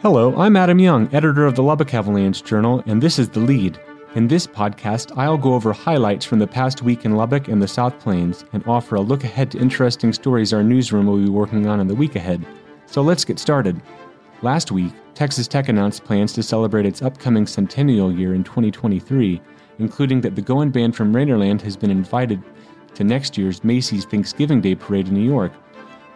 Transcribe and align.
Hello, 0.00 0.32
I'm 0.36 0.54
Adam 0.54 0.78
Young, 0.78 1.12
editor 1.12 1.44
of 1.44 1.56
the 1.56 1.62
Lubbock 1.64 1.92
Avalanche 1.92 2.44
Journal, 2.44 2.80
and 2.86 3.02
this 3.02 3.18
is 3.18 3.28
The 3.28 3.40
Lead. 3.40 3.80
In 4.14 4.28
this 4.28 4.46
podcast, 4.46 5.10
I'll 5.18 5.36
go 5.36 5.54
over 5.54 5.72
highlights 5.72 6.24
from 6.24 6.38
the 6.38 6.46
past 6.46 6.82
week 6.82 7.04
in 7.04 7.16
Lubbock 7.16 7.48
and 7.48 7.60
the 7.60 7.66
South 7.66 7.98
Plains 7.98 8.44
and 8.52 8.64
offer 8.68 8.94
a 8.94 9.00
look 9.00 9.24
ahead 9.24 9.50
to 9.50 9.58
interesting 9.58 10.12
stories 10.12 10.52
our 10.52 10.62
newsroom 10.62 11.06
will 11.06 11.18
be 11.18 11.28
working 11.28 11.66
on 11.66 11.80
in 11.80 11.88
the 11.88 11.94
week 11.96 12.14
ahead. 12.14 12.46
So 12.86 13.02
let's 13.02 13.24
get 13.24 13.40
started. 13.40 13.82
Last 14.42 14.70
week, 14.70 14.92
Texas 15.14 15.48
Tech 15.48 15.68
announced 15.68 16.04
plans 16.04 16.32
to 16.34 16.44
celebrate 16.44 16.86
its 16.86 17.02
upcoming 17.02 17.48
centennial 17.48 18.12
year 18.12 18.34
in 18.34 18.44
2023, 18.44 19.40
including 19.80 20.20
that 20.20 20.36
the 20.36 20.42
Goin' 20.42 20.70
Band 20.70 20.94
from 20.94 21.12
Raiderland 21.12 21.60
has 21.62 21.76
been 21.76 21.90
invited 21.90 22.40
to 22.94 23.04
next 23.04 23.36
year's 23.36 23.64
Macy's 23.64 24.04
Thanksgiving 24.04 24.60
Day 24.60 24.74
Parade 24.74 25.08
in 25.08 25.14
New 25.14 25.24
York. 25.24 25.52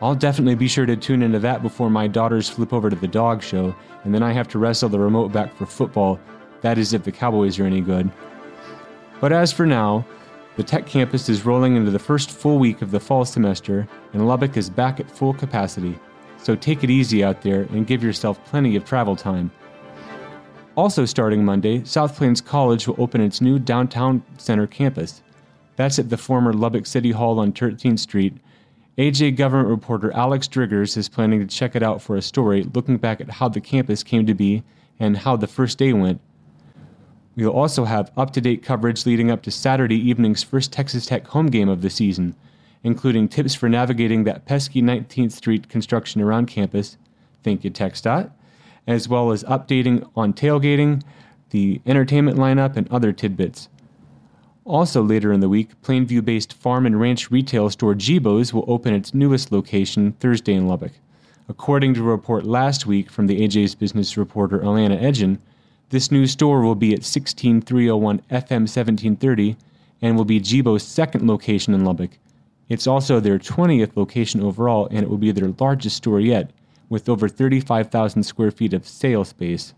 I'll 0.00 0.14
definitely 0.14 0.55
be 0.55 0.69
sure 0.69 0.86
to 0.86 0.96
tune 0.96 1.23
into 1.23 1.38
that 1.41 1.62
before 1.62 1.91
my 1.91 2.06
daughters 2.06 2.48
flip 2.48 2.72
over 2.72 2.89
to 2.89 2.97
the 2.97 3.08
dog 3.08 3.42
show, 3.42 3.75
and 4.05 4.14
then 4.14 4.22
I 4.22 4.33
have 4.33 4.48
to 4.48 4.58
wrestle 4.58 4.89
the 4.89 4.98
remote 4.98 5.33
back 5.33 5.55
for 5.55 5.67
football. 5.67 6.20
That 6.61 6.78
is, 6.78 6.92
if 6.92 7.05
the 7.05 7.12
Cowboys 7.12 7.58
are 7.58 7.67
any 7.67 7.80
good. 7.80 8.11
But 9.20 9.33
as 9.33 9.52
for 9.52 9.67
now, 9.67 10.06
the 10.56 10.62
Tech 10.62 10.86
campus 10.86 11.28
is 11.28 11.44
rolling 11.44 11.77
into 11.77 11.91
the 11.91 11.98
first 11.98 12.30
full 12.30 12.58
week 12.58 12.83
of 12.83 12.91
the 12.91 13.00
fall 13.00 13.24
semester, 13.24 13.89
and 14.12 14.27
Lubbock 14.27 14.56
is 14.56 14.70
back 14.70 15.00
at 15.00 15.11
full 15.11 15.34
capacity 15.34 15.98
so 16.39 16.55
take 16.55 16.84
it 16.84 16.91
easy 16.91 17.22
out 17.24 17.42
there 17.42 17.62
and 17.72 17.86
give 17.86 18.02
yourself 18.02 18.42
plenty 18.45 18.77
of 18.77 18.84
travel 18.84 19.17
time. 19.17 19.50
Also, 20.77 21.05
starting 21.05 21.45
Monday, 21.45 21.83
South 21.84 22.17
Plains 22.17 22.41
College 22.41 22.86
will 22.86 22.95
open 22.98 23.20
its 23.20 23.41
new 23.41 23.58
downtown 23.58 24.22
center 24.39 24.67
campus. 24.67 25.22
That's 25.78 26.00
at 26.00 26.10
the 26.10 26.18
former 26.18 26.52
Lubbock 26.52 26.86
City 26.86 27.12
Hall 27.12 27.38
on 27.38 27.52
13th 27.52 28.00
Street. 28.00 28.36
AJ 28.98 29.36
government 29.36 29.68
reporter 29.68 30.10
Alex 30.10 30.48
Driggers 30.48 30.96
is 30.96 31.08
planning 31.08 31.38
to 31.38 31.46
check 31.46 31.76
it 31.76 31.84
out 31.84 32.02
for 32.02 32.16
a 32.16 32.22
story 32.22 32.64
looking 32.74 32.96
back 32.96 33.20
at 33.20 33.30
how 33.30 33.48
the 33.48 33.60
campus 33.60 34.02
came 34.02 34.26
to 34.26 34.34
be 34.34 34.64
and 34.98 35.18
how 35.18 35.36
the 35.36 35.46
first 35.46 35.78
day 35.78 35.92
went. 35.92 36.20
We'll 37.36 37.50
also 37.50 37.84
have 37.84 38.10
up 38.16 38.32
to 38.32 38.40
date 38.40 38.64
coverage 38.64 39.06
leading 39.06 39.30
up 39.30 39.42
to 39.42 39.52
Saturday 39.52 39.96
evening's 40.10 40.42
first 40.42 40.72
Texas 40.72 41.06
Tech 41.06 41.28
home 41.28 41.46
game 41.46 41.68
of 41.68 41.82
the 41.82 41.90
season 41.90 42.34
including 42.84 43.28
tips 43.28 43.54
for 43.54 43.68
navigating 43.68 44.24
that 44.24 44.46
pesky 44.46 44.82
19th 44.82 45.32
Street 45.32 45.68
construction 45.68 46.20
around 46.20 46.46
campus. 46.46 46.96
Thank 47.42 47.64
you, 47.64 47.70
TxDOT, 47.70 48.30
as 48.86 49.08
well 49.08 49.30
as 49.30 49.44
updating 49.44 50.08
on 50.16 50.32
tailgating, 50.32 51.02
the 51.50 51.80
entertainment 51.86 52.38
lineup, 52.38 52.76
and 52.76 52.90
other 52.90 53.12
tidbits. 53.12 53.68
Also, 54.69 55.02
later 55.02 55.33
in 55.33 55.41
the 55.41 55.48
week, 55.48 55.70
Plainview 55.83 56.24
based 56.24 56.52
farm 56.52 56.86
and 56.86 57.00
ranch 57.00 57.30
retail 57.30 57.69
store 57.70 57.94
Gebo's 57.94 58.52
will 58.55 58.64
open 58.69 58.94
its 58.94 59.12
newest 59.12 59.50
location 59.50 60.12
Thursday 60.20 60.55
in 60.55 60.69
Lubbock. 60.69 60.92
According 61.48 61.94
to 61.94 62.00
a 62.00 62.11
report 62.11 62.44
last 62.44 62.86
week 62.86 63.11
from 63.11 63.27
the 63.27 63.41
AJ's 63.41 63.74
business 63.74 64.16
reporter 64.16 64.61
Alana 64.61 65.00
Edgen, 65.02 65.39
this 65.89 66.12
new 66.12 66.27
store 66.27 66.61
will 66.61 66.77
be 66.77 66.95
at 66.95 67.02
16301 67.02 68.18
FM 68.18 68.68
1730 68.68 69.56
and 70.02 70.17
will 70.17 70.24
be 70.24 70.40
Gebo's 70.40 70.86
second 70.86 71.27
location 71.27 71.74
in 71.74 71.85
Lubbock 71.85 72.11
it's 72.68 72.86
also 72.86 73.18
their 73.18 73.39
20th 73.39 73.96
location 73.96 74.42
overall, 74.42 74.89
and 74.90 75.02
it 75.02 75.08
will 75.08 75.18
be 75.18 75.33
their 75.33 75.55
largest 75.58 75.96
store 75.96 76.20
yet, 76.20 76.50
with 76.89 77.08
over 77.08 77.29
35,000 77.29 78.23
square 78.23 78.50
feet 78.50 78.74
of 78.74 78.86
sale 78.86 79.24
space. 79.24 79.73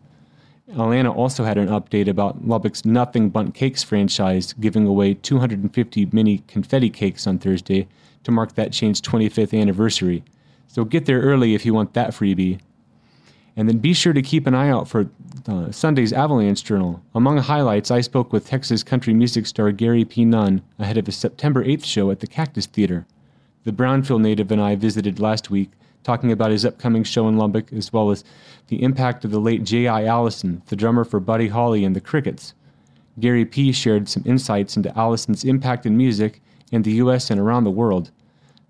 Alana 0.75 1.15
also 1.15 1.45
had 1.45 1.59
an 1.59 1.69
update 1.69 2.07
about 2.07 2.47
Lubbock's 2.47 2.85
Nothing 2.85 3.29
Bundt 3.29 3.55
Cakes 3.55 3.83
franchise 3.83 4.53
giving 4.55 4.87
away 4.87 5.15
250 5.15 6.09
mini 6.13 6.39
confetti 6.47 6.91
cakes 6.91 7.27
on 7.27 7.39
Thursday 7.39 7.89
to 8.23 8.31
mark 8.31 8.55
that 8.55 8.73
chain's 8.73 9.01
25th 9.01 9.59
anniversary. 9.59 10.23
So 10.69 10.85
get 10.85 11.07
there 11.07 11.21
early 11.21 11.55
if 11.55 11.67
you 11.67 11.75
want 11.75 11.95
that 11.95 12.11
freebie. 12.11 12.61
And 13.57 13.69
then 13.69 13.79
be 13.79 13.93
sure 13.93 14.13
to 14.13 14.23
keep 14.23 14.47
an 14.47 14.55
eye 14.55 14.69
out 14.69 14.89
for 14.89 15.11
uh, 15.49 15.73
Sunday's 15.73 16.13
Avalanche 16.13 16.63
Journal. 16.63 17.03
Among 17.15 17.39
highlights, 17.39 17.91
I 17.91 18.01
spoke 18.01 18.33
with 18.33 18.47
Texas 18.47 18.85
country 18.85 19.13
music 19.13 19.47
star 19.47 19.73
Gary 19.73 20.05
P. 20.05 20.25
Nunn 20.25 20.63
ahead 20.79 20.97
of 20.97 21.07
his 21.07 21.17
September 21.17 21.65
8th 21.65 21.85
show 21.85 22.11
at 22.13 22.21
the 22.21 22.29
Cactus 22.29 22.67
Theater. 22.67 23.07
The 23.65 23.73
Brownfield 23.73 24.21
native 24.21 24.53
and 24.53 24.61
I 24.61 24.77
visited 24.77 25.19
last 25.19 25.51
week, 25.51 25.71
talking 26.03 26.33
about 26.33 26.51
his 26.51 26.65
upcoming 26.65 27.05
show 27.05 27.29
in 27.29 27.37
Lubbock, 27.37 27.73
as 27.73 27.93
well 27.93 28.11
as 28.11 28.25
the 28.69 28.83
impact 28.83 29.25
of 29.25 29.31
the 29.31 29.41
late 29.41 29.65
J.I. 29.65 30.05
Allison, 30.05 30.63
the 30.67 30.77
drummer 30.77 31.05
for 31.05 31.21
Buddy 31.21 31.49
Holly 31.49 31.85
and 31.85 31.95
the 31.95 32.01
Crickets. 32.01 32.55
Gary 33.19 33.45
P. 33.45 33.73
shared 33.73 34.09
some 34.09 34.23
insights 34.27 34.77
into 34.77 34.97
Allison's 34.99 35.45
impact 35.45 35.85
in 35.85 35.97
music 35.97 36.41
in 36.73 36.83
the 36.83 36.93
U.S. 36.93 37.31
and 37.31 37.41
around 37.41 37.65
the 37.65 37.71
world. 37.71 38.11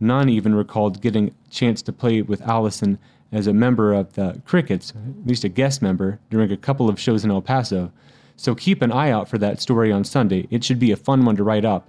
Nunn 0.01 0.29
even 0.29 0.55
recalled 0.55 1.03
getting 1.03 1.29
a 1.29 1.51
chance 1.51 1.83
to 1.83 1.93
play 1.93 2.23
with 2.23 2.43
Allison 2.43 2.99
as 3.33 3.47
a 3.47 3.53
member 3.53 3.93
of 3.93 4.15
the 4.15 4.41
Crickets, 4.45 4.91
at 4.91 5.27
least 5.27 5.45
a 5.45 5.49
guest 5.49 5.83
member, 5.83 6.19
during 6.31 6.51
a 6.51 6.57
couple 6.57 6.89
of 6.89 6.99
shows 6.99 7.25
in 7.25 7.31
El 7.31 7.43
Paso. 7.43 7.93
So 8.37 8.55
keep 8.55 8.83
an 8.83 8.91
eye 8.91 9.11
out 9.11 9.29
for 9.29 9.39
that 9.39 9.61
story 9.61 9.93
on 9.93 10.03
Sunday. 10.03 10.49
It 10.51 10.65
should 10.65 10.79
be 10.79 10.91
a 10.91 10.97
fun 10.97 11.25
one 11.25 11.37
to 11.37 11.45
write 11.45 11.65
up. 11.65 11.89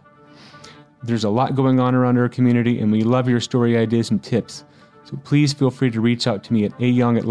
There's 1.01 1.23
a 1.23 1.29
lot 1.29 1.55
going 1.55 1.79
on 1.79 1.95
around 1.95 2.17
our 2.17 2.29
community, 2.29 2.79
and 2.79 2.91
we 2.91 3.03
love 3.03 3.27
your 3.27 3.39
story 3.39 3.77
ideas 3.77 4.11
and 4.11 4.21
tips. 4.21 4.65
So 5.03 5.17
please 5.23 5.53
feel 5.53 5.71
free 5.71 5.91
to 5.91 6.01
reach 6.01 6.27
out 6.27 6.43
to 6.45 6.53
me 6.53 6.65
at 6.65 6.77
ayoung 6.79 7.17
at 7.17 7.25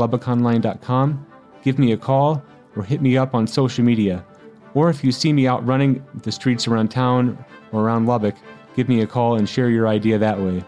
give 1.62 1.78
me 1.78 1.92
a 1.92 1.96
call, 1.96 2.42
or 2.76 2.82
hit 2.82 3.02
me 3.02 3.16
up 3.16 3.34
on 3.34 3.46
social 3.46 3.84
media. 3.84 4.24
Or 4.74 4.90
if 4.90 5.02
you 5.02 5.12
see 5.12 5.32
me 5.32 5.46
out 5.46 5.66
running 5.66 6.04
the 6.22 6.32
streets 6.32 6.68
around 6.68 6.90
town 6.90 7.44
or 7.72 7.82
around 7.82 8.06
Lubbock, 8.06 8.36
give 8.76 8.88
me 8.88 9.00
a 9.00 9.06
call 9.06 9.36
and 9.36 9.48
share 9.48 9.70
your 9.70 9.88
idea 9.88 10.18
that 10.18 10.38
way. 10.38 10.62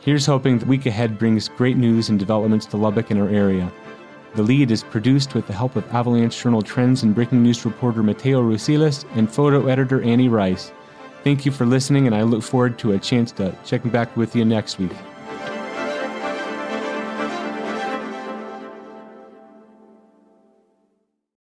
Here's 0.00 0.26
hoping 0.26 0.58
the 0.58 0.66
week 0.66 0.86
ahead 0.86 1.18
brings 1.18 1.48
great 1.48 1.76
news 1.76 2.08
and 2.08 2.18
developments 2.18 2.66
to 2.66 2.76
Lubbock 2.76 3.10
and 3.10 3.20
our 3.20 3.28
area. 3.28 3.72
The 4.34 4.42
lead 4.42 4.70
is 4.70 4.82
produced 4.82 5.34
with 5.34 5.46
the 5.46 5.52
help 5.52 5.76
of 5.76 5.88
Avalanche 5.94 6.42
Journal 6.42 6.60
Trends 6.60 7.02
and 7.02 7.14
Breaking 7.14 7.42
News 7.42 7.64
reporter 7.64 8.02
Mateo 8.02 8.42
Rusilas 8.42 9.04
and 9.16 9.32
photo 9.32 9.68
editor 9.68 10.02
Annie 10.02 10.28
Rice. 10.28 10.72
Thank 11.22 11.46
you 11.46 11.52
for 11.52 11.64
listening, 11.64 12.06
and 12.06 12.14
I 12.14 12.22
look 12.22 12.42
forward 12.42 12.78
to 12.80 12.92
a 12.92 12.98
chance 12.98 13.32
to 13.32 13.56
check 13.64 13.82
back 13.90 14.14
with 14.16 14.34
you 14.34 14.44
next 14.44 14.78
week. 14.78 14.92